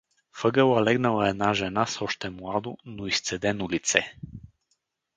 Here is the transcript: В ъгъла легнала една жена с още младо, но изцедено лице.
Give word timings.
В 0.33 0.45
ъгъла 0.45 0.83
легнала 0.85 1.29
една 1.29 1.53
жена 1.53 1.85
с 1.85 2.01
още 2.01 2.29
младо, 2.29 2.77
но 2.85 3.07
изцедено 3.07 3.69
лице. 3.69 4.15